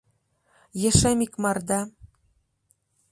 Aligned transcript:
—Ешем 0.89 1.19
икмарда. 1.25 1.79